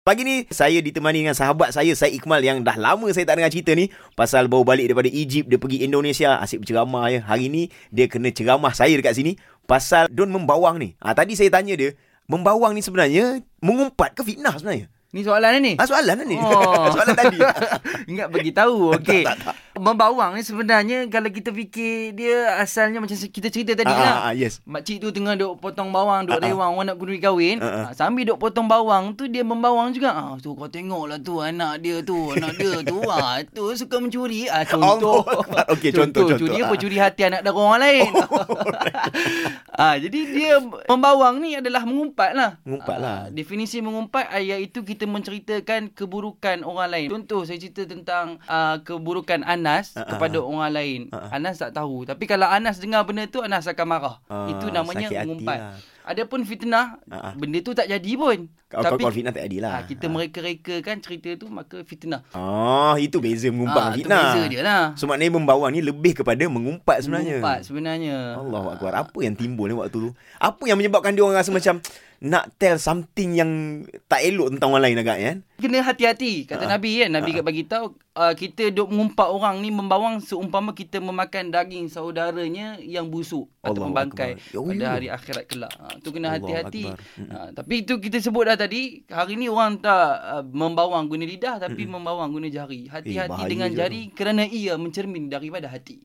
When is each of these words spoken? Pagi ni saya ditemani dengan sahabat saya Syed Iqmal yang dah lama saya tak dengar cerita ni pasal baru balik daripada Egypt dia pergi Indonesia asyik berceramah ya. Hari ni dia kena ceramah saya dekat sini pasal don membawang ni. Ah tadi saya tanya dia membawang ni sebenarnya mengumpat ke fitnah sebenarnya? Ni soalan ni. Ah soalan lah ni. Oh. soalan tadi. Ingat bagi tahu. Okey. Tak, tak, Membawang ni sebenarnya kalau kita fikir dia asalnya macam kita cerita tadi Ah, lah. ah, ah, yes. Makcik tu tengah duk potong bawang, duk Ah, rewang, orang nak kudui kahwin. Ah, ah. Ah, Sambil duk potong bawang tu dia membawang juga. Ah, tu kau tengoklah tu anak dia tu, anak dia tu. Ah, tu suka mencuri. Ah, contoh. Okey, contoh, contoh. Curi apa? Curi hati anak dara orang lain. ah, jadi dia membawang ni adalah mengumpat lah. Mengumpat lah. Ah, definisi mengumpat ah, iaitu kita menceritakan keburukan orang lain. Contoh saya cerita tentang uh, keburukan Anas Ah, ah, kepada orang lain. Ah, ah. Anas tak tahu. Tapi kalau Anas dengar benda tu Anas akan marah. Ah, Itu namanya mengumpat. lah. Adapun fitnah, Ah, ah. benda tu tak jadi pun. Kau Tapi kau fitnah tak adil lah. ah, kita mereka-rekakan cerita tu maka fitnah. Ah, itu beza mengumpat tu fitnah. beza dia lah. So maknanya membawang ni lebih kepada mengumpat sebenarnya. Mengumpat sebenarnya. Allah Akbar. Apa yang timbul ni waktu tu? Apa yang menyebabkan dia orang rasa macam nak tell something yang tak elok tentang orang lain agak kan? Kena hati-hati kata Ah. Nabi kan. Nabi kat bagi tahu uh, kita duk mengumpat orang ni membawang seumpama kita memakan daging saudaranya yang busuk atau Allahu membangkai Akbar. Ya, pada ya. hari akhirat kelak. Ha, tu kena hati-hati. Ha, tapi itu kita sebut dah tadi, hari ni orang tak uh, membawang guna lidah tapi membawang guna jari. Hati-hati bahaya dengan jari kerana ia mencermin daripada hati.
Pagi 0.00 0.24
ni 0.24 0.48
saya 0.48 0.80
ditemani 0.80 1.28
dengan 1.28 1.36
sahabat 1.36 1.76
saya 1.76 1.92
Syed 1.92 2.16
Iqmal 2.16 2.40
yang 2.40 2.64
dah 2.64 2.72
lama 2.80 3.04
saya 3.12 3.28
tak 3.28 3.36
dengar 3.36 3.52
cerita 3.52 3.76
ni 3.76 3.92
pasal 4.16 4.48
baru 4.48 4.64
balik 4.64 4.88
daripada 4.88 5.12
Egypt 5.12 5.44
dia 5.44 5.60
pergi 5.60 5.84
Indonesia 5.84 6.40
asyik 6.40 6.64
berceramah 6.64 7.12
ya. 7.12 7.20
Hari 7.20 7.52
ni 7.52 7.68
dia 7.92 8.08
kena 8.08 8.32
ceramah 8.32 8.72
saya 8.72 8.96
dekat 8.96 9.12
sini 9.12 9.36
pasal 9.68 10.08
don 10.08 10.32
membawang 10.32 10.80
ni. 10.80 10.96
Ah 11.04 11.12
tadi 11.12 11.36
saya 11.36 11.52
tanya 11.52 11.76
dia 11.76 11.92
membawang 12.32 12.72
ni 12.72 12.80
sebenarnya 12.80 13.44
mengumpat 13.60 14.16
ke 14.16 14.24
fitnah 14.24 14.56
sebenarnya? 14.56 14.88
Ni 15.12 15.20
soalan 15.20 15.60
ni. 15.60 15.76
Ah 15.76 15.84
soalan 15.84 16.16
lah 16.16 16.26
ni. 16.32 16.38
Oh. 16.40 16.88
soalan 16.96 17.14
tadi. 17.20 17.38
Ingat 18.16 18.32
bagi 18.32 18.56
tahu. 18.56 18.76
Okey. 18.96 19.28
Tak, 19.28 19.36
tak, 19.52 19.56
Membawang 19.80 20.36
ni 20.36 20.42
sebenarnya 20.42 21.08
kalau 21.08 21.26
kita 21.26 21.48
fikir 21.48 22.12
dia 22.12 22.54
asalnya 22.54 23.00
macam 23.00 23.16
kita 23.16 23.48
cerita 23.48 23.72
tadi 23.72 23.88
Ah, 23.88 23.96
lah. 23.96 24.12
ah, 24.12 24.20
ah, 24.28 24.32
yes. 24.32 24.60
Makcik 24.62 25.00
tu 25.00 25.08
tengah 25.08 25.32
duk 25.34 25.56
potong 25.56 25.88
bawang, 25.88 26.22
duk 26.22 26.36
Ah, 26.36 26.44
rewang, 26.44 26.76
orang 26.76 26.86
nak 26.86 26.96
kudui 26.96 27.16
kahwin. 27.16 27.56
Ah, 27.58 27.64
ah. 27.64 27.84
Ah, 27.88 27.92
Sambil 27.92 28.22
duk 28.24 28.36
potong 28.36 28.68
bawang 28.68 29.16
tu 29.16 29.24
dia 29.24 29.40
membawang 29.40 29.90
juga. 29.90 30.12
Ah, 30.12 30.36
tu 30.36 30.52
kau 30.52 30.68
tengoklah 30.68 31.16
tu 31.18 31.40
anak 31.40 31.80
dia 31.80 31.98
tu, 32.00 32.30
anak 32.30 32.54
dia 32.54 32.76
tu. 32.82 33.00
Ah, 33.10 33.40
tu 33.42 33.72
suka 33.72 33.96
mencuri. 33.96 34.46
Ah, 34.46 34.62
contoh. 34.62 35.24
Okey, 35.72 35.90
contoh, 35.90 36.28
contoh. 36.28 36.44
Curi 36.46 36.60
apa? 36.60 36.74
Curi 36.76 36.96
hati 36.96 37.22
anak 37.24 37.40
dara 37.40 37.56
orang 37.56 37.80
lain. 37.80 38.10
ah, 39.80 39.96
jadi 39.96 40.20
dia 40.28 40.52
membawang 40.84 41.40
ni 41.40 41.56
adalah 41.56 41.82
mengumpat 41.82 42.30
lah. 42.32 42.50
Mengumpat 42.62 42.96
lah. 43.00 43.16
Ah, 43.16 43.24
definisi 43.32 43.80
mengumpat 43.80 44.28
ah, 44.28 44.36
iaitu 44.38 44.84
kita 44.84 45.08
menceritakan 45.08 45.88
keburukan 45.90 46.60
orang 46.60 46.88
lain. 46.90 47.08
Contoh 47.08 47.42
saya 47.42 47.56
cerita 47.56 47.88
tentang 47.88 48.36
uh, 48.44 48.76
keburukan 48.80 49.40
Anas 49.42 49.96
Ah, 49.96 50.04
ah, 50.04 50.06
kepada 50.06 50.38
orang 50.38 50.70
lain. 50.70 51.00
Ah, 51.10 51.26
ah. 51.26 51.40
Anas 51.40 51.56
tak 51.56 51.72
tahu. 51.72 52.04
Tapi 52.04 52.24
kalau 52.24 52.44
Anas 52.44 52.76
dengar 52.76 53.02
benda 53.02 53.24
tu 53.24 53.40
Anas 53.40 53.64
akan 53.64 53.86
marah. 53.88 54.16
Ah, 54.28 54.52
Itu 54.52 54.68
namanya 54.68 55.08
mengumpat. 55.24 55.58
lah. 55.58 55.74
Adapun 56.10 56.42
fitnah, 56.42 56.98
Ah, 57.06 57.30
ah. 57.30 57.32
benda 57.32 57.58
tu 57.60 57.70
tak 57.70 57.86
jadi 57.86 58.12
pun. 58.14 58.50
Kau 58.66 58.82
Tapi 58.82 58.98
kau 59.00 59.10
fitnah 59.10 59.30
tak 59.30 59.46
adil 59.46 59.62
lah. 59.62 59.72
ah, 59.72 59.82
kita 59.82 60.06
mereka-rekakan 60.06 60.98
cerita 60.98 61.34
tu 61.36 61.46
maka 61.46 61.82
fitnah. 61.82 62.26
Ah, 62.30 62.94
itu 62.96 63.18
beza 63.18 63.46
mengumpat 63.48 63.94
tu 63.94 64.02
fitnah. 64.02 64.22
beza 64.28 64.42
dia 64.46 64.60
lah. 64.60 64.82
So 64.94 65.06
maknanya 65.06 65.32
membawang 65.32 65.70
ni 65.70 65.80
lebih 65.80 66.18
kepada 66.18 66.42
mengumpat 66.44 67.00
sebenarnya. 67.00 67.38
Mengumpat 67.38 67.58
sebenarnya. 67.62 68.16
Allah 68.36 68.62
Akbar. 68.72 68.92
Apa 68.96 69.18
yang 69.20 69.34
timbul 69.34 69.66
ni 69.66 69.74
waktu 69.74 69.98
tu? 70.00 70.10
Apa 70.36 70.62
yang 70.66 70.76
menyebabkan 70.76 71.14
dia 71.14 71.22
orang 71.22 71.38
rasa 71.38 71.50
macam 71.50 71.78
nak 72.20 72.52
tell 72.56 72.76
something 72.76 73.32
yang 73.32 73.50
tak 74.04 74.20
elok 74.20 74.52
tentang 74.52 74.70
orang 74.70 74.84
lain 74.86 74.98
agak 74.98 75.18
kan? 75.18 75.36
Kena 75.60 75.84
hati-hati 75.84 76.48
kata 76.48 76.64
Ah. 76.64 76.76
Nabi 76.76 77.04
kan. 77.04 77.10
Nabi 77.12 77.30
kat 77.36 77.44
bagi 77.44 77.64
tahu 77.68 77.92
uh, 78.16 78.32
kita 78.36 78.70
duk 78.70 78.88
mengumpat 78.92 79.28
orang 79.28 79.60
ni 79.64 79.72
membawang 79.72 80.20
seumpama 80.22 80.76
kita 80.76 81.00
memakan 81.00 81.50
daging 81.50 81.90
saudaranya 81.90 82.78
yang 82.78 83.10
busuk 83.10 83.50
atau 83.64 83.74
Allahu 83.74 83.90
membangkai 83.90 84.30
Akbar. 84.38 84.54
Ya, 84.54 84.60
pada 84.62 84.84
ya. 84.84 84.90
hari 84.94 85.08
akhirat 85.10 85.44
kelak. 85.50 85.74
Ha, 85.74 85.84
tu 86.04 86.08
kena 86.14 86.28
hati-hati. 86.36 86.84
Ha, 87.28 87.50
tapi 87.56 87.82
itu 87.82 87.98
kita 87.98 88.22
sebut 88.22 88.46
dah 88.46 88.54
tadi, 88.54 89.02
hari 89.10 89.34
ni 89.34 89.50
orang 89.50 89.82
tak 89.82 90.06
uh, 90.22 90.44
membawang 90.46 91.10
guna 91.10 91.26
lidah 91.26 91.58
tapi 91.58 91.82
membawang 91.90 92.30
guna 92.30 92.46
jari. 92.46 92.86
Hati-hati 92.86 93.26
bahaya 93.34 93.50
dengan 93.50 93.70
jari 93.74 94.14
kerana 94.14 94.46
ia 94.46 94.78
mencermin 94.78 95.26
daripada 95.26 95.66
hati. 95.66 95.98